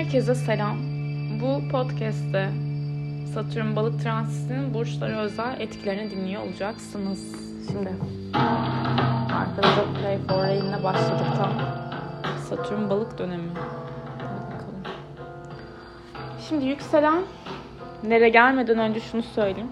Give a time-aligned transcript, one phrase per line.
[0.00, 0.76] Herkese selam.
[1.40, 2.48] Bu podcast'te
[3.34, 7.36] Satürn balık transitinin burçlara özel etkilerini dinliyor olacaksınız.
[7.66, 7.92] Şimdi
[9.34, 11.52] arkada Play for Rain'le başladık tam.
[12.48, 13.48] Satürn balık dönemi.
[16.48, 17.22] Şimdi yükselen
[18.02, 19.70] nere gelmeden önce şunu söyleyeyim.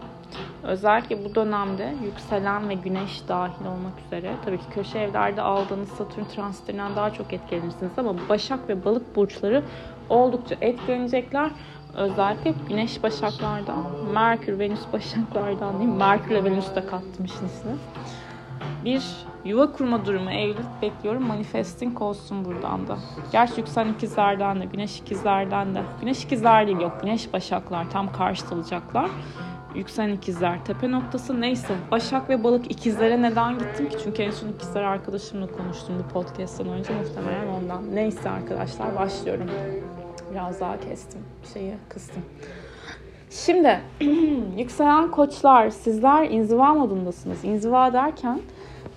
[0.62, 6.24] Özellikle bu dönemde yükselen ve güneş dahil olmak üzere tabii ki köşe evlerde aldığınız Satürn
[6.24, 9.64] transitlerinden daha çok etkilenirsiniz ama Başak ve Balık burçları
[10.08, 11.50] oldukça etkilenecekler.
[11.94, 17.48] Özellikle Güneş Başaklardan, Merkür, Venüs Başaklardan değil Merkür ve Venüs de kattım işin.
[18.84, 19.02] Bir
[19.44, 21.26] yuva kurma durumu evlilik bekliyorum.
[21.26, 22.98] Manifesting olsun buradan da.
[23.32, 25.82] Gerçi yükselen ikizlerden de, güneş ikizlerden de.
[26.00, 26.92] Güneş ikizler değil yok.
[27.02, 29.10] Güneş başaklar tam karşıt olacaklar.
[29.78, 31.74] Yükselen ikizler tepe noktası neyse.
[31.90, 33.96] Başak ve balık ikizlere neden gittim ki?
[34.04, 37.94] Çünkü en son ikizler arkadaşımla konuştum bu podcast'tan önce muhtemelen ondan.
[37.94, 39.46] Neyse arkadaşlar başlıyorum.
[40.30, 41.20] Biraz daha kestim.
[41.54, 42.22] Şeyi kıstım.
[43.30, 43.80] Şimdi
[44.58, 47.44] yükselen koçlar sizler inziva modundasınız.
[47.44, 48.40] İnziva derken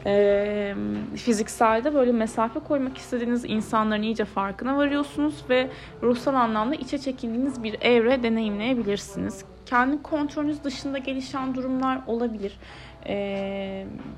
[0.05, 0.75] e,
[1.15, 5.69] fizikselde böyle mesafe koymak istediğiniz insanların iyice farkına varıyorsunuz ve
[6.03, 9.45] ruhsal anlamda içe çekildiğiniz bir evre deneyimleyebilirsiniz.
[9.71, 12.57] Kendi kontrolünüz dışında gelişen durumlar olabilir.
[13.05, 13.15] E,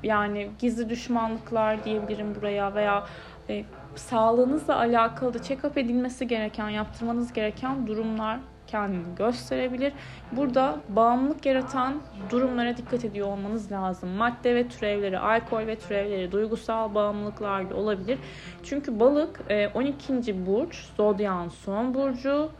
[0.02, 3.04] yani gizli düşmanlıklar diyebilirim buraya veya
[3.48, 9.92] e, sağlığınızla alakalı da check-up edilmesi gereken, yaptırmanız gereken durumlar kendini gösterebilir.
[10.32, 14.08] Burada bağımlılık yaratan durumlara dikkat ediyor olmanız lazım.
[14.08, 18.18] Madde ve türevleri, alkol ve türevleri, duygusal bağımlılıklar da olabilir.
[18.62, 19.40] Çünkü balık
[19.74, 20.46] 12.
[20.46, 22.50] burç, zodyan son burcu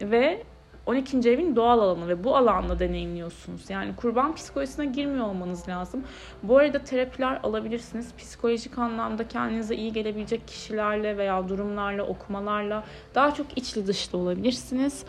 [0.00, 0.42] ve
[0.86, 1.30] 12.
[1.30, 3.70] evin doğal alanı ve bu alanda deneyimliyorsunuz.
[3.70, 6.04] Yani kurban psikolojisine girmiyor olmanız lazım.
[6.42, 8.14] Bu arada terapiler alabilirsiniz.
[8.18, 15.04] Psikolojik anlamda kendinize iyi gelebilecek kişilerle veya durumlarla, okumalarla daha çok içli dışlı olabilirsiniz.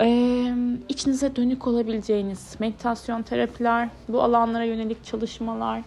[0.00, 0.54] Ee,
[0.88, 5.82] içinize dönük olabileceğiniz meditasyon terapiler, bu alanlara yönelik çalışmalar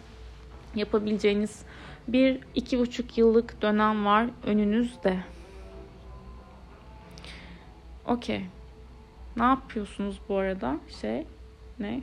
[0.76, 1.62] yapabileceğiniz
[2.08, 5.18] bir iki buçuk yıllık dönem var önünüzde.
[8.06, 8.46] Okey.
[9.38, 10.76] Ne yapıyorsunuz bu arada?
[11.02, 11.26] Şey
[11.80, 12.02] ne?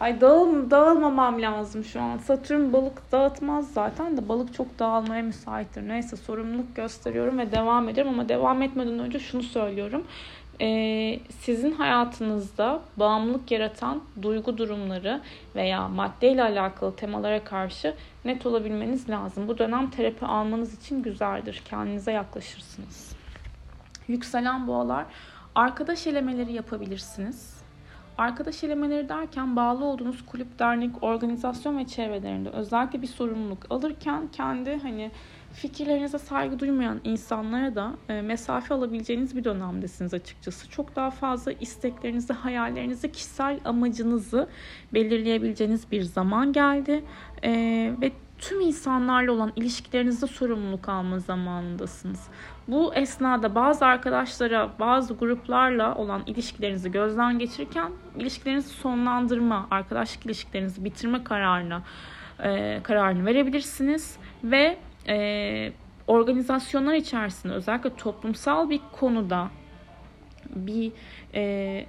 [0.00, 2.18] Ay dağıl, dağılmamam lazım şu an.
[2.18, 5.88] Satürn balık dağıtmaz zaten de balık çok dağılmaya müsaittir.
[5.88, 10.04] Neyse sorumluluk gösteriyorum ve devam ediyorum ama devam etmeden önce şunu söylüyorum.
[10.60, 15.20] Ee, sizin hayatınızda bağımlılık yaratan duygu durumları
[15.54, 17.94] veya maddeyle alakalı temalara karşı
[18.24, 19.48] net olabilmeniz lazım.
[19.48, 21.62] Bu dönem terapi almanız için güzeldir.
[21.64, 23.12] Kendinize yaklaşırsınız.
[24.08, 25.04] Yükselen boğalar
[25.58, 27.60] Arkadaş elemeleri yapabilirsiniz.
[28.18, 34.76] Arkadaş elemeleri derken bağlı olduğunuz kulüp, dernek, organizasyon ve çevrelerinde özellikle bir sorumluluk alırken kendi
[34.76, 35.10] hani
[35.52, 40.70] fikirlerinize saygı duymayan insanlara da e, mesafe alabileceğiniz bir dönemdesiniz açıkçası.
[40.70, 44.48] Çok daha fazla isteklerinizi, hayallerinizi, kişisel amacınızı
[44.94, 47.04] belirleyebileceğiniz bir zaman geldi.
[47.44, 47.50] E,
[48.00, 52.28] ve tüm insanlarla olan ilişkilerinizde sorumluluk alma zamanındasınız.
[52.68, 61.24] Bu esnada bazı arkadaşlara, bazı gruplarla olan ilişkilerinizi gözden geçirirken ilişkilerinizi sonlandırma, arkadaşlık ilişkilerinizi bitirme
[61.24, 61.82] kararına
[62.42, 64.78] e, kararını verebilirsiniz ve
[65.08, 65.72] e,
[66.06, 69.48] organizasyonlar içerisinde özellikle toplumsal bir konuda
[70.56, 70.92] bir
[71.34, 71.40] e,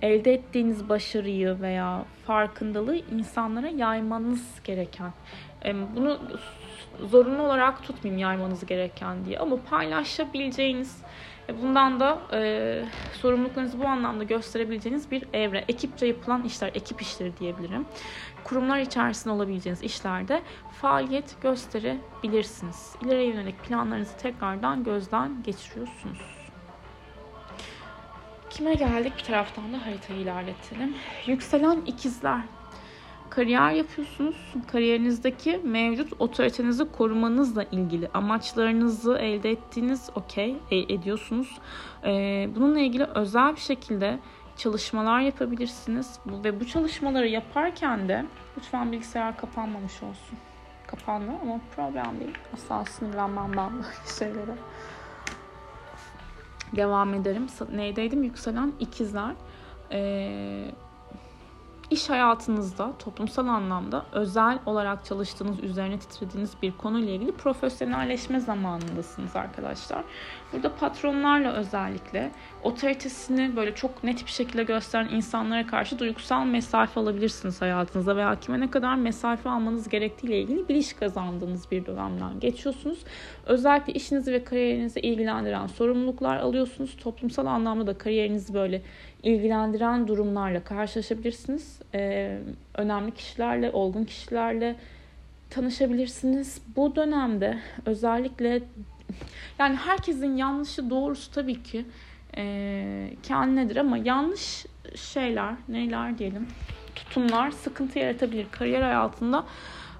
[0.01, 5.11] elde ettiğiniz başarıyı veya farkındalığı insanlara yaymanız gereken
[5.95, 6.19] bunu
[6.99, 11.03] zorunlu olarak tutmayayım yaymanız gereken diye ama paylaşabileceğiniz
[11.61, 12.83] bundan da e,
[13.13, 15.65] sorumluluklarınızı bu anlamda gösterebileceğiniz bir evre.
[15.67, 17.85] Ekipçe yapılan işler, ekip işleri diyebilirim.
[18.43, 20.41] Kurumlar içerisinde olabileceğiniz işlerde
[20.81, 22.95] faaliyet gösterebilirsiniz.
[23.05, 26.19] İleriye yönelik planlarınızı tekrardan gözden geçiriyorsunuz.
[28.49, 29.13] Kime geldik?
[29.17, 30.95] Bir taraftan da haritayı ilerletelim.
[31.27, 32.41] Yükselen ikizler
[33.39, 34.35] kariyer yapıyorsunuz.
[34.71, 41.57] Kariyerinizdeki mevcut otoritenizi korumanızla ilgili amaçlarınızı elde ettiğiniz okey e, ediyorsunuz.
[42.03, 44.19] Ee, bununla ilgili özel bir şekilde
[44.57, 46.19] çalışmalar yapabilirsiniz.
[46.25, 48.25] Ve bu çalışmaları yaparken de
[48.57, 50.37] lütfen bilgisayar kapanmamış olsun.
[50.87, 52.37] Kapandı ama problem değil.
[52.53, 53.87] Asla sinirlenmem ben böyle
[54.19, 54.55] şeylere.
[56.75, 57.47] Devam ederim.
[57.75, 58.23] Neydeydim?
[58.23, 59.35] Yükselen ikizler.
[59.91, 60.71] Ee,
[61.91, 70.03] iş hayatınızda toplumsal anlamda özel olarak çalıştığınız, üzerine titrediğiniz bir konuyla ilgili profesyonelleşme zamanındasınız arkadaşlar.
[70.53, 72.31] Burada patronlarla özellikle
[72.63, 78.59] otoritesini böyle çok net bir şekilde gösteren insanlara karşı duygusal mesafe alabilirsiniz hayatınızda veya kime
[78.59, 82.99] ne kadar mesafe almanız gerektiğiyle ilgili biliş kazandığınız bir dönemden geçiyorsunuz.
[83.45, 86.97] Özellikle işinizi ve kariyerinizi ilgilendiren sorumluluklar alıyorsunuz.
[86.97, 88.81] Toplumsal anlamda da kariyerinizi böyle
[89.23, 91.79] ilgilendiren durumlarla karşılaşabilirsiniz.
[91.93, 92.39] Ee,
[92.75, 94.75] önemli kişilerle, olgun kişilerle
[95.49, 96.61] tanışabilirsiniz.
[96.75, 98.61] Bu dönemde özellikle
[99.59, 101.85] yani herkesin yanlışı doğrusu tabii ki
[102.37, 106.47] e, kendinedir ama yanlış şeyler, neler diyelim,
[106.95, 108.47] tutumlar sıkıntı yaratabilir.
[108.51, 109.45] Kariyer hayatında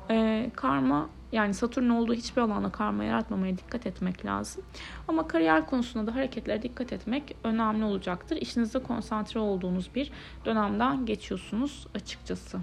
[0.10, 4.64] e, karma yani Satürn olduğu hiçbir alanda karma yaratmamaya dikkat etmek lazım.
[5.08, 8.38] Ama kariyer konusunda da hareketlere dikkat etmek önemli olacaktır.
[8.38, 10.12] İşinizde konsantre olduğunuz bir
[10.46, 12.60] dönemden geçiyorsunuz açıkçası.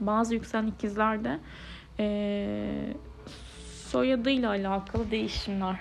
[0.00, 1.38] Bazı yükselen ikizlerde
[1.98, 2.94] e,
[3.86, 5.80] soyadıyla alakalı değişimler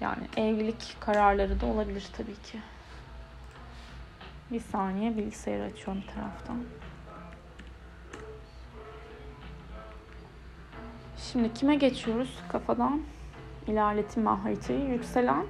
[0.00, 2.58] yani evlilik kararları da olabilir tabii ki.
[4.52, 6.56] Bir saniye bilgisayarı açıyorum taraftan.
[11.34, 13.00] Şimdi kime geçiyoruz kafadan?
[13.68, 14.90] İlerletim haritayı.
[14.90, 15.44] Yükselen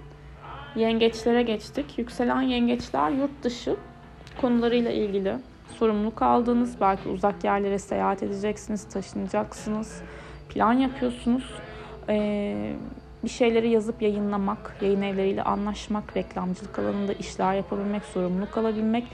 [0.76, 1.98] yengeçlere geçtik.
[1.98, 3.76] Yükselen yengeçler yurt dışı
[4.40, 5.36] konularıyla ilgili
[5.78, 10.02] sorumluluk aldığınız, belki uzak yerlere seyahat edeceksiniz, taşınacaksınız,
[10.48, 11.54] plan yapıyorsunuz.
[12.08, 12.76] Ee,
[13.24, 19.04] bir şeyleri yazıp yayınlamak, yayın evleriyle anlaşmak, reklamcılık alanında işler yapabilmek, sorumluluk alabilmek,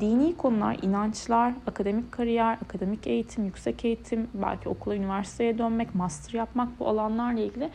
[0.00, 6.80] dini konular, inançlar, akademik kariyer, akademik eğitim, yüksek eğitim, belki okula, üniversiteye dönmek, master yapmak
[6.80, 7.70] bu alanlarla ilgili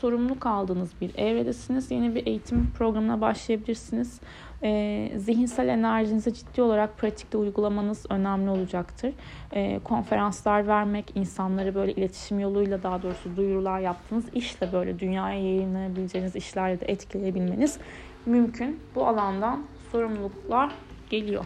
[0.00, 1.90] sorumluluk aldığınız bir evredesiniz.
[1.90, 4.20] Yeni bir eğitim programına başlayabilirsiniz.
[4.62, 9.12] E, zihinsel enerjinizi ciddi olarak pratikte uygulamanız önemli olacaktır.
[9.52, 16.36] E, konferanslar vermek, insanları böyle iletişim yoluyla daha doğrusu duyurular yaptığınız işle böyle dünyaya yayınlayabileceğiniz
[16.36, 17.78] işlerle de etkileyebilmeniz
[18.26, 18.80] mümkün.
[18.94, 20.72] Bu alandan sorumluluklar
[21.10, 21.44] geliyor.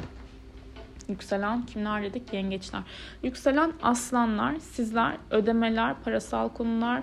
[1.09, 2.33] Yükselen kimler dedik?
[2.33, 2.83] Yengeçler.
[3.23, 7.03] Yükselen aslanlar, sizler ödemeler, parasal konular,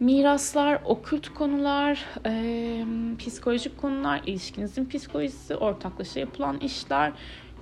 [0.00, 2.84] miraslar, okült konular, e,
[3.18, 7.12] psikolojik konular, ilişkinizin psikolojisi, ortaklaşa yapılan işler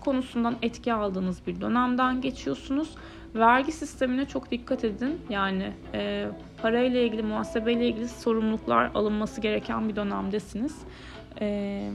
[0.01, 2.95] konusundan etki aldığınız bir dönemden geçiyorsunuz.
[3.35, 5.21] Vergi sistemine çok dikkat edin.
[5.31, 6.29] Yani e,
[6.63, 10.77] parayla ilgili, muhasebeyle ilgili sorumluluklar alınması gereken bir dönemdesiniz.
[11.41, 11.91] E,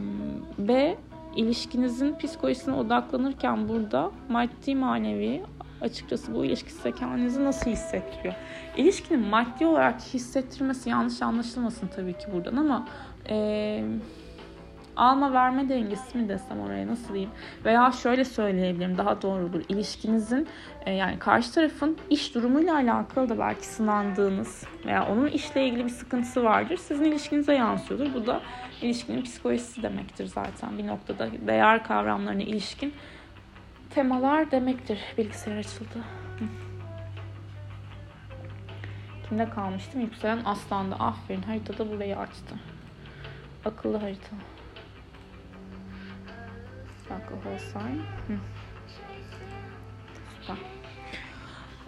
[0.59, 0.97] ve
[1.35, 5.43] ilişkinizin psikolojisine odaklanırken burada maddi manevi
[5.83, 8.33] açıkçası bu ilişki size kendinizi nasıl hissettiriyor?
[8.77, 12.87] İlişkinin maddi olarak hissettirmesi yanlış anlaşılmasın tabii ki buradan ama
[13.29, 13.83] e,
[14.95, 17.31] alma verme dengesi mi desem oraya nasıl diyeyim?
[17.65, 19.61] Veya şöyle söyleyebilirim daha doğrudur.
[19.69, 20.47] İlişkinizin
[20.85, 25.89] e, yani karşı tarafın iş durumuyla alakalı da belki sınandığınız veya onun işle ilgili bir
[25.89, 26.77] sıkıntısı vardır.
[26.77, 28.13] Sizin ilişkinize yansıyordur.
[28.13, 28.41] Bu da
[28.81, 31.27] ilişkinin psikolojisi demektir zaten bir noktada.
[31.47, 32.93] Değer kavramlarına ilişkin
[33.93, 34.99] temalar demektir.
[35.17, 36.03] Bilgisayar açıldı.
[39.29, 40.01] Kimde kalmıştım?
[40.01, 40.95] Yükselen Aslan'da.
[40.95, 41.41] Aferin.
[41.41, 42.55] Haritada burayı açtı.
[43.65, 44.35] Akıllı harita.
[47.09, 47.99] Akıllı sign.
[50.41, 50.57] Süper.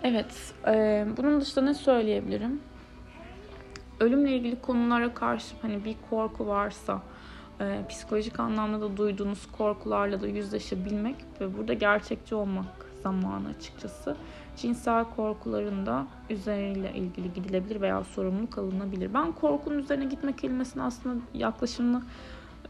[0.03, 0.53] Evet.
[0.67, 2.61] E, bunun dışında ne söyleyebilirim?
[3.99, 7.01] Ölümle ilgili konulara karşı hani bir korku varsa
[7.61, 14.15] e, psikolojik anlamda da duyduğunuz korkularla da yüzleşebilmek ve burada gerçekçi olmak zamanı açıkçası.
[14.57, 19.13] Cinsel korkuların da üzeriyle ilgili gidilebilir veya sorumluluk alınabilir.
[19.13, 22.01] Ben korkunun üzerine gitme kelimesini aslında yaklaşımını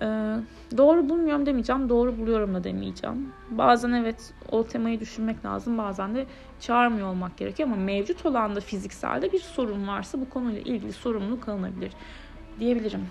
[0.01, 0.05] e,
[0.77, 3.33] doğru bulmuyorum demeyeceğim, doğru buluyorum da demeyeceğim.
[3.49, 6.25] Bazen evet o temayı düşünmek lazım, bazen de
[6.59, 11.49] çağırmıyor olmak gerekiyor ama mevcut olan da fizikselde bir sorun varsa bu konuyla ilgili sorumluluk
[11.49, 11.91] alınabilir
[12.59, 13.07] diyebilirim.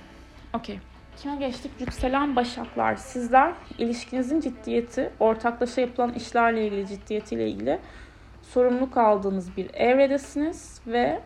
[0.54, 0.78] Okey.
[1.16, 1.70] Kime geçtik?
[1.80, 2.96] Yükselen Başaklar.
[2.96, 7.80] Sizler ilişkinizin ciddiyeti, ortaklaşa yapılan işlerle ilgili ciddiyetiyle ilgili
[8.42, 11.20] sorumluluk aldığınız bir evredesiniz ve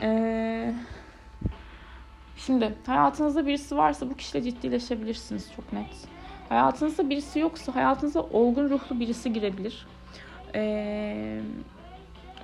[0.00, 0.74] ee,
[2.36, 6.08] şimdi hayatınızda birisi varsa bu kişiyle ciddileşebilirsiniz çok net.
[6.48, 9.86] Hayatınızda birisi yoksa hayatınıza olgun ruhlu birisi girebilir.
[10.54, 11.40] Eee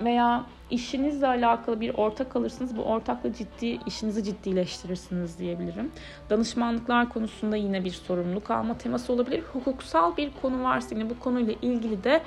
[0.01, 2.77] veya işinizle alakalı bir ortak alırsınız.
[2.77, 5.91] Bu ortakla ciddi işinizi ciddileştirirsiniz diyebilirim.
[6.29, 9.43] Danışmanlıklar konusunda yine bir sorumluluk alma teması olabilir.
[9.53, 12.21] Hukuksal bir konu varsa yine bu konuyla ilgili de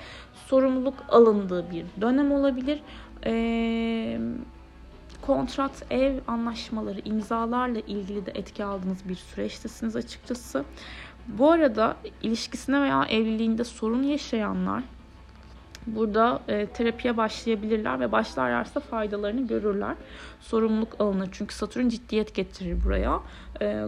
[0.46, 2.80] sorumluluk alındığı bir dönem olabilir.
[3.26, 4.20] Ee,
[5.22, 10.64] kontrat, ev anlaşmaları, imzalarla ilgili de etki aldığınız bir süreçtesiniz açıkçası.
[11.28, 14.82] Bu arada ilişkisine veya evliliğinde sorun yaşayanlar
[15.97, 19.95] burada e, terapiye başlayabilirler ve başlarlarsa faydalarını görürler.
[20.40, 21.28] Sorumluluk alınır.
[21.33, 23.21] Çünkü Satürn ciddiyet getirir buraya.
[23.61, 23.85] E,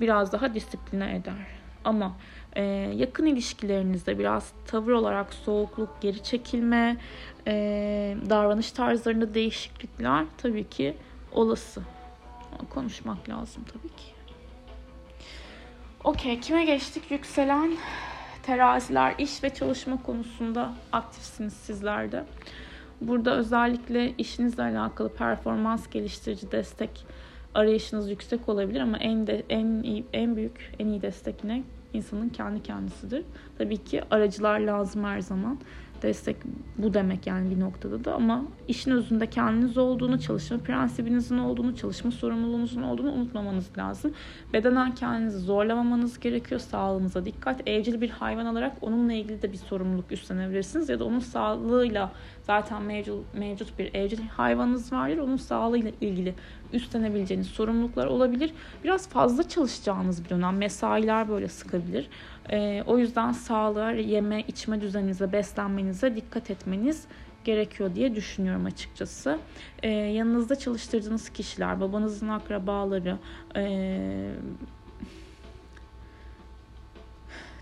[0.00, 1.46] biraz daha disipline eder.
[1.84, 2.16] Ama
[2.56, 2.62] e,
[2.96, 6.96] yakın ilişkilerinizde biraz tavır olarak soğukluk, geri çekilme,
[7.46, 7.52] e,
[8.30, 10.96] davranış tarzlarında değişiklikler tabii ki
[11.32, 11.82] olası.
[12.70, 14.16] Konuşmak lazım tabii ki.
[16.04, 17.10] Okey, kime geçtik?
[17.10, 17.76] Yükselen
[18.46, 22.24] teraziler, iş ve çalışma konusunda aktifsiniz sizler de.
[23.00, 27.06] Burada özellikle işinizle alakalı performans geliştirici destek
[27.54, 31.62] arayışınız yüksek olabilir ama en de en iyi, en büyük, en iyi destek ne?
[31.92, 33.24] insanın kendi kendisidir.
[33.58, 35.58] Tabii ki aracılar lazım her zaman.
[36.02, 36.36] Destek
[36.78, 42.10] bu demek yani bir noktada da ama işin özünde kendiniz olduğunu, çalışma prensibinizin olduğunu, çalışma
[42.10, 44.12] sorumluluğunuzun olduğunu unutmamanız lazım.
[44.52, 46.60] Bedenen kendinizi zorlamamanız gerekiyor.
[46.60, 47.68] Sağlığınıza dikkat.
[47.68, 52.12] Evcil bir hayvan alarak onunla ilgili de bir sorumluluk üstlenebilirsiniz ya da onun sağlığıyla
[52.42, 55.18] zaten mevcut, mevcut bir evcil hayvanınız vardır.
[55.18, 56.34] Onun sağlığıyla ilgili
[56.72, 58.52] üstlenebileceğiniz sorumluluklar olabilir.
[58.84, 60.56] Biraz fazla çalışacağınız bir dönem.
[60.56, 62.08] Mesailer böyle sıkabilir.
[62.50, 67.06] E, o yüzden sağlığa, yeme, içme düzeninize, beslenmenize dikkat etmeniz
[67.44, 69.38] gerekiyor diye düşünüyorum açıkçası.
[69.82, 73.18] E, yanınızda çalıştırdığınız kişiler, babanızın akrabaları,
[73.56, 74.30] e,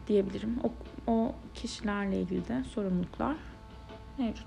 [0.09, 0.59] diyebilirim.
[0.63, 0.73] O,
[1.13, 3.37] o kişilerle ilgili de sorumluluklar
[4.19, 4.47] mevcut.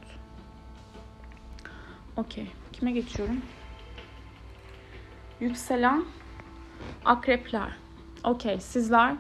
[2.17, 2.47] Okey.
[2.73, 3.41] Kime geçiyorum?
[5.39, 6.05] Yükselen
[7.05, 7.69] akrepler.
[8.23, 8.59] Okey.
[8.59, 9.15] Sizler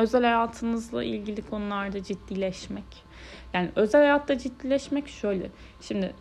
[0.00, 2.84] özel hayatınızla ilgili konularda ciddileşmek.
[3.54, 5.50] Yani özel hayatta ciddileşmek şöyle.
[5.80, 6.14] Şimdi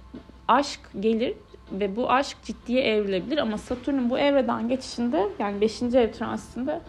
[0.48, 1.34] aşk gelir
[1.72, 5.82] ve bu aşk ciddiye evrilebilir ama Satürn'ün bu evreden geçişinde yani 5.
[5.82, 6.82] ev transitinde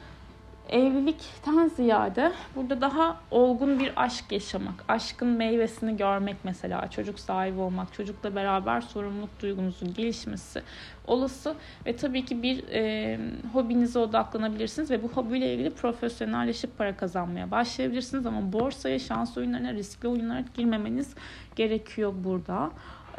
[0.70, 7.92] evlilikten ziyade burada daha olgun bir aşk yaşamak, aşkın meyvesini görmek mesela, çocuk sahibi olmak,
[7.92, 10.62] çocukla beraber sorumluluk duygunuzun gelişmesi
[11.06, 11.54] olası
[11.86, 13.18] ve tabii ki bir e,
[13.52, 20.08] hobinize odaklanabilirsiniz ve bu hobiyle ilgili profesyonelleşip para kazanmaya başlayabilirsiniz ama borsaya, şans oyunlarına, riskli
[20.08, 21.14] oyunlara girmemeniz
[21.56, 22.70] gerekiyor burada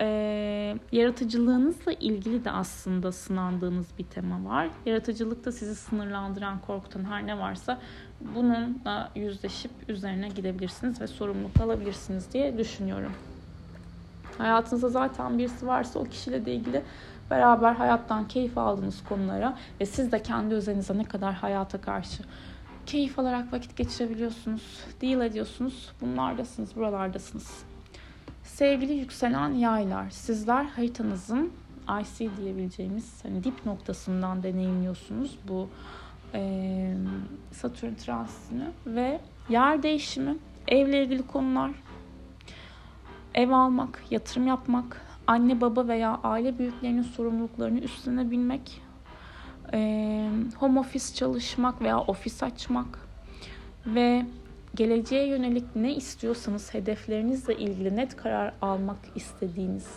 [0.01, 4.69] e, yaratıcılığınızla ilgili de aslında sınandığınız bir tema var.
[4.85, 7.79] Yaratıcılıkta sizi sınırlandıran, korkutan her ne varsa
[8.35, 13.11] bununla yüzleşip üzerine gidebilirsiniz ve sorumluluk alabilirsiniz diye düşünüyorum.
[14.37, 16.83] Hayatınızda zaten birisi varsa o kişiyle de ilgili
[17.31, 22.23] beraber hayattan keyif aldığınız konulara ve siz de kendi üzerinize ne kadar hayata karşı
[22.85, 25.91] keyif alarak vakit geçirebiliyorsunuz, deal ediyorsunuz.
[26.01, 27.70] Bunlardasınız, buralardasınız.
[28.55, 31.51] Sevgili yükselen yaylar, sizler haritanızın
[32.01, 35.69] IC diyebileceğimiz hani dip noktasından deneyimliyorsunuz bu
[36.33, 36.93] e,
[37.51, 41.71] Satürn transitini ve yer değişimi, evle ilgili konular,
[43.33, 48.81] ev almak, yatırım yapmak, anne baba veya aile büyüklerinin sorumluluklarını üstlenebilmek,
[49.73, 52.99] e, home office çalışmak veya ofis açmak
[53.85, 54.25] ve
[54.75, 59.87] geleceğe yönelik ne istiyorsanız hedeflerinizle ilgili net karar almak istediğiniz,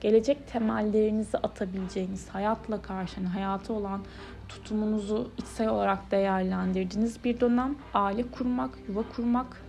[0.00, 4.00] gelecek temellerinizi atabileceğiniz, hayatla karşı, yani hayata olan
[4.48, 9.62] tutumunuzu içsel olarak değerlendirdiğiniz bir dönem, aile kurmak, yuva kurmak,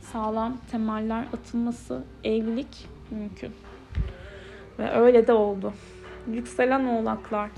[0.00, 3.52] sağlam temeller atılması, evlilik mümkün.
[4.78, 5.72] Ve öyle de oldu.
[6.32, 7.50] Yükselen oğlaklar.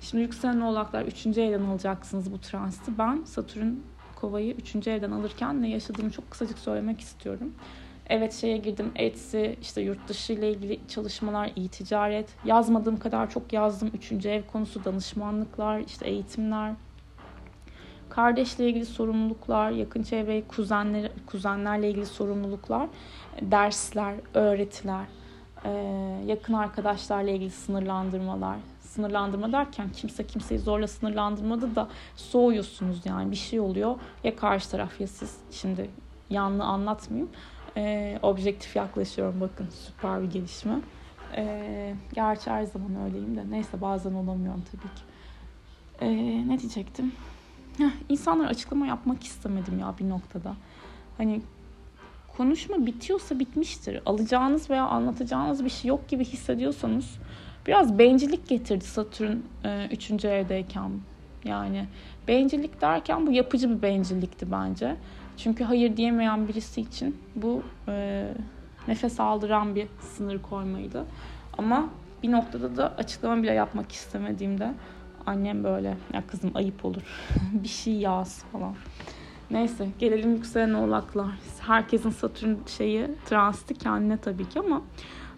[0.00, 1.26] Şimdi yükselen oğlaklar 3.
[1.26, 2.98] evden alacaksınız bu transiti.
[2.98, 3.72] Ben Satürn
[4.24, 4.86] kovayı 3.
[4.86, 7.54] evden alırken ne yaşadığımı çok kısacık söylemek istiyorum.
[8.06, 12.28] Evet şeye girdim Etsy, işte yurt dışı ile ilgili çalışmalar, iyi ticaret.
[12.44, 13.90] Yazmadığım kadar çok yazdım.
[13.94, 16.72] Üçüncü ev konusu, danışmanlıklar, işte eğitimler.
[18.08, 22.88] Kardeşle ilgili sorumluluklar, yakın çevre, kuzenler, kuzenlerle ilgili sorumluluklar,
[23.42, 25.04] dersler, öğretiler,
[26.26, 28.56] yakın arkadaşlarla ilgili sınırlandırmalar,
[28.94, 33.30] sınırlandırma derken kimse kimseyi zorla sınırlandırmadı da soğuyorsunuz yani.
[33.30, 33.96] Bir şey oluyor.
[34.24, 35.36] Ya karşı taraf ya siz.
[35.50, 35.90] Şimdi
[36.30, 37.30] yanlı anlatmayayım.
[37.76, 39.40] Ee, objektif yaklaşıyorum.
[39.40, 40.80] Bakın süper bir gelişme.
[41.36, 43.44] Ee, gerçi her zaman öyleyim de.
[43.50, 45.02] Neyse bazen olamıyorum tabii ki.
[46.00, 47.12] Ee, ne diyecektim?
[47.78, 50.54] Heh, insanlara açıklama yapmak istemedim ya bir noktada.
[51.18, 51.42] Hani
[52.36, 54.00] konuşma bitiyorsa bitmiştir.
[54.06, 57.18] Alacağınız veya anlatacağınız bir şey yok gibi hissediyorsanız
[57.66, 59.36] Biraz bencillik getirdi Satürn
[59.90, 60.24] 3.
[60.24, 60.90] E, evdeyken.
[61.44, 61.86] Yani
[62.28, 64.96] bencillik derken bu yapıcı bir bencillikti bence.
[65.36, 68.28] Çünkü hayır diyemeyen birisi için bu e,
[68.88, 71.04] nefes aldıran bir sınır koymaydı.
[71.58, 71.88] Ama
[72.22, 74.72] bir noktada da açıklama bile yapmak istemediğimde
[75.26, 77.02] annem böyle ya kızım ayıp olur
[77.52, 78.74] bir şey yaz falan
[79.50, 81.26] Neyse gelelim yükselen oğlaklar.
[81.60, 84.82] Herkesin Satürn şeyi transiti kendine tabii ki ama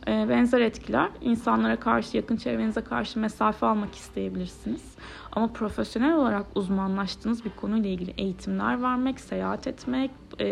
[0.08, 1.08] e, benzer etkiler.
[1.20, 4.94] İnsanlara karşı, yakın çevrenize karşı mesafe almak isteyebilirsiniz.
[5.32, 10.10] Ama profesyonel olarak uzmanlaştığınız bir konuyla ilgili eğitimler vermek, seyahat etmek,
[10.40, 10.46] e,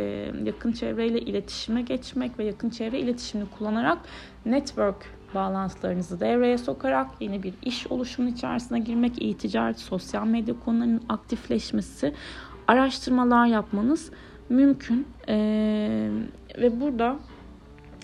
[0.44, 3.98] yakın çevreyle iletişime geçmek ve yakın çevre iletişimini kullanarak
[4.46, 12.14] network bağlantılarınızı devreye sokarak yeni bir iş oluşumunun içerisine girmek, e-ticaret, sosyal medya konularının aktifleşmesi,
[12.68, 14.10] araştırmalar yapmanız
[14.48, 15.08] mümkün.
[15.28, 16.10] Ee,
[16.58, 17.16] ve burada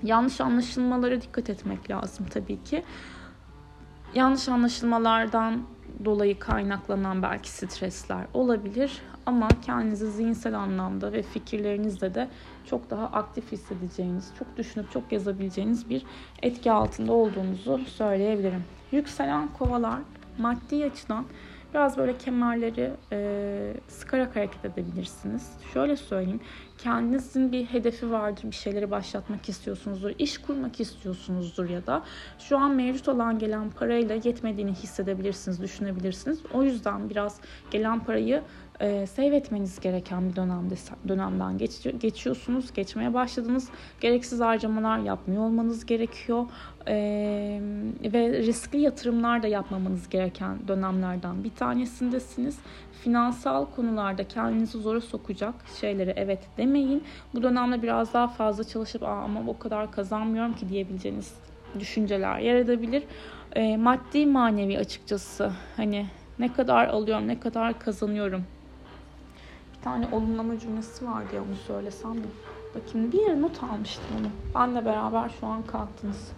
[0.02, 2.84] yanlış anlaşılmalara dikkat etmek lazım tabii ki.
[4.14, 5.62] Yanlış anlaşılmalardan
[6.04, 12.28] dolayı kaynaklanan belki stresler olabilir ama kendinizi zihinsel anlamda ve fikirlerinizle de
[12.66, 16.02] çok daha aktif hissedeceğiniz, çok düşünüp çok yazabileceğiniz bir
[16.42, 18.64] etki altında olduğunuzu söyleyebilirim.
[18.92, 19.98] Yükselen kovalar
[20.38, 21.24] maddi açıdan
[21.74, 25.50] Biraz böyle kemerleri e, sıkarak hareket edebilirsiniz.
[25.72, 26.40] Şöyle söyleyeyim.
[26.78, 28.42] Kendinizin bir hedefi vardır.
[28.44, 30.10] Bir şeyleri başlatmak istiyorsunuzdur.
[30.18, 32.02] iş kurmak istiyorsunuzdur ya da
[32.38, 36.42] şu an mevcut olan gelen parayla yetmediğini hissedebilirsiniz, düşünebilirsiniz.
[36.54, 38.42] O yüzden biraz gelen parayı
[38.80, 40.74] e, save etmeniz gereken bir dönemde
[41.08, 43.68] dönemden geç, geçiyorsunuz, geçmeye başladınız.
[44.00, 46.46] Gereksiz harcamalar yapmıyor olmanız gerekiyor
[48.12, 52.58] ve riskli yatırımlar da yapmamanız gereken dönemlerden bir tanesindesiniz.
[52.92, 57.04] Finansal konularda kendinizi zora sokacak şeylere evet demeyin.
[57.34, 61.34] Bu dönemde biraz daha fazla çalışıp ama o kadar kazanmıyorum ki diyebileceğiniz
[61.78, 63.02] düşünceler yer edebilir.
[63.78, 66.06] Maddi manevi açıkçası hani
[66.38, 68.44] ne kadar alıyorum, ne kadar kazanıyorum
[69.78, 72.26] bir tane olumlama cümlesi vardı ya onu söylesem mi?
[72.74, 74.28] Bakayım bir yere not almıştım onu.
[74.54, 76.32] Benle beraber şu an kalktınız.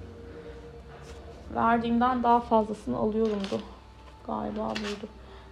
[1.55, 3.61] Verdiğimden daha fazlasını alıyorumdu.
[4.27, 5.09] Galiba buydu.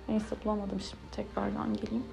[0.09, 2.05] Neyse bulamadım şimdi tekrardan geleyim.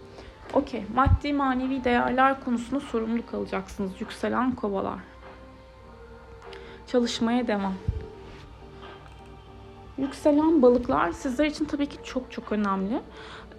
[0.53, 0.84] Okey.
[0.96, 3.91] Maddi manevi değerler konusunda sorumluluk alacaksınız.
[4.00, 5.00] Yükselen kovalar.
[6.88, 7.74] Çalışmaya devam.
[9.98, 13.01] Yükselen balıklar sizler için tabii ki çok çok önemli.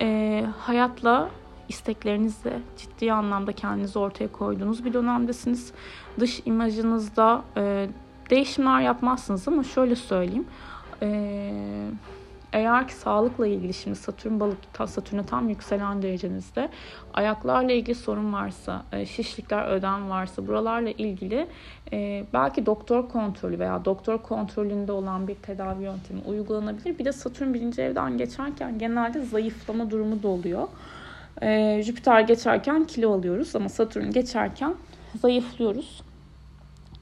[0.01, 1.31] Ee, hayatla
[1.69, 5.73] isteklerinizle ciddi anlamda kendinizi ortaya koyduğunuz bir dönemdesiniz.
[6.21, 7.89] Dış imajınızda e,
[8.31, 10.47] değişimler yapmazsınız ama şöyle söyleyeyim.
[11.03, 11.09] E,
[12.53, 16.69] eğer ki sağlıkla ilgili şimdi Satürn balık Satürn'e tam yükselen derecenizde
[17.15, 21.47] ayaklarla ilgili sorun varsa, e, şişlikler, ödem varsa buralarla ilgili
[21.93, 26.99] e, belki doktor kontrolü veya doktor kontrolünde olan bir tedavi yöntemi uygulanabilir.
[26.99, 30.69] Bir de Satürn birinci evden geçerken genelde zayıflama durumu da oluyor.
[31.43, 34.75] E, Jüpiter geçerken kilo alıyoruz ama Satürn geçerken
[35.21, 36.03] zayıflıyoruz.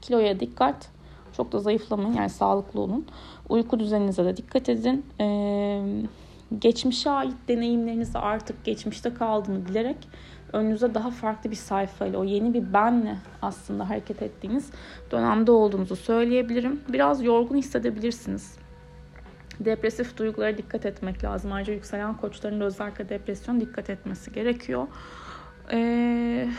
[0.01, 0.89] Kiloya dikkat.
[1.37, 3.05] Çok da zayıflamayın yani sağlıklı olun.
[3.49, 5.05] Uyku düzeninize de dikkat edin.
[5.21, 5.81] Ee,
[6.59, 9.97] geçmişe ait deneyimlerinizi artık geçmişte kaldığını bilerek
[10.53, 14.71] önünüze daha farklı bir sayfayla, o yeni bir benle aslında hareket ettiğiniz
[15.11, 16.81] dönemde olduğunuzu söyleyebilirim.
[16.89, 18.57] Biraz yorgun hissedebilirsiniz.
[19.59, 21.51] Depresif duygulara dikkat etmek lazım.
[21.51, 24.87] Ayrıca yükselen koçların da özellikle depresyon dikkat etmesi gerekiyor.
[25.71, 26.49] Ee,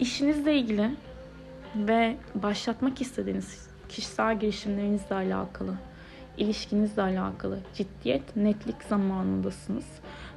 [0.00, 0.90] işinizle ilgili
[1.76, 5.74] ve başlatmak istediğiniz kişisel girişimlerinizle alakalı,
[6.36, 9.86] ilişkinizle alakalı ciddiyet, netlik zamanındasınız.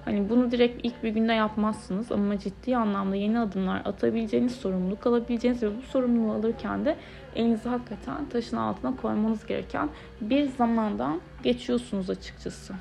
[0.06, 5.64] Hani bunu direkt ilk bir günde yapmazsınız ama ciddi anlamda yeni adımlar atabileceğiniz, sorumluluk alabileceğiniz
[5.64, 6.98] ve bu sorumluluğu alırken de
[7.36, 9.90] elinizi hakikaten taşın altına koymanız gereken
[10.22, 12.74] bir zamandan geçiyorsunuz açıkçası.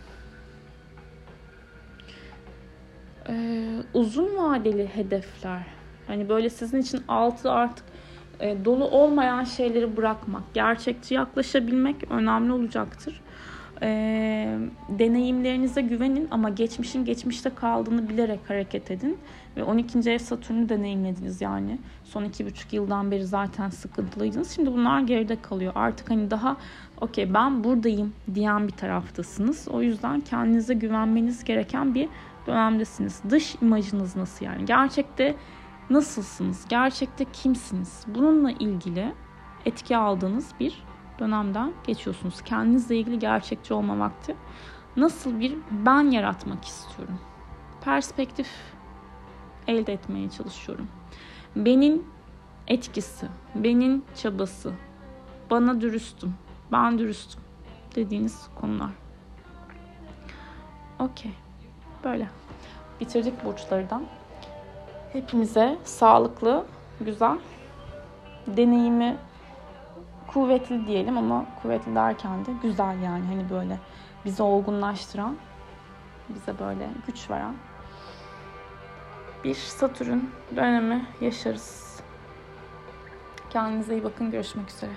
[3.29, 5.67] Ee, uzun vadeli hedefler.
[6.07, 7.85] Hani böyle sizin için altı artık
[8.41, 13.21] e, dolu olmayan şeyleri bırakmak, gerçekçi yaklaşabilmek önemli olacaktır.
[13.83, 19.19] E, deneyimlerinize güvenin ama geçmişin geçmişte kaldığını bilerek hareket edin.
[19.57, 20.11] Ve 12.
[20.11, 21.79] ev Satürn'ü deneyimlediniz yani.
[22.05, 24.51] Son 2,5 yıldan beri zaten sıkıntılıydınız.
[24.51, 25.73] Şimdi bunlar geride kalıyor.
[25.75, 26.57] Artık hani daha
[27.01, 29.69] okey ben buradayım diyen bir taraftasınız.
[29.69, 32.09] O yüzden kendinize güvenmeniz gereken bir
[32.47, 33.23] dönemdesiniz.
[33.31, 34.65] Dış imajınız nasıl yani?
[34.65, 35.35] Gerçekte
[35.91, 36.69] nasılsınız?
[36.69, 38.05] Gerçekte kimsiniz?
[38.07, 39.15] Bununla ilgili
[39.67, 40.85] etki aldığınız bir
[41.19, 42.43] dönemden geçiyorsunuz.
[42.43, 44.37] Kendinizle ilgili gerçekçi olma vakti.
[44.97, 47.19] Nasıl bir ben yaratmak istiyorum?
[47.85, 48.49] Perspektif
[49.67, 50.89] elde etmeye çalışıyorum.
[51.57, 52.05] Benim
[52.67, 54.73] etkisi, benim çabası,
[55.51, 56.35] bana dürüstüm,
[56.73, 57.41] ben dürüstüm
[57.95, 58.91] dediğiniz konular.
[60.99, 61.33] Okey.
[62.05, 62.29] Böyle.
[63.01, 64.18] Bitirdik burçlardan.
[65.13, 66.65] Hepimize sağlıklı,
[67.01, 67.39] güzel,
[68.47, 69.17] deneyimi
[70.27, 73.79] kuvvetli diyelim ama kuvvetli derken de güzel yani hani böyle
[74.25, 75.37] bizi olgunlaştıran,
[76.29, 77.55] bize böyle güç veren
[79.45, 80.19] bir Satürn
[80.57, 82.01] dönemi yaşarız.
[83.51, 84.31] Kendinize iyi bakın.
[84.31, 84.91] Görüşmek üzere.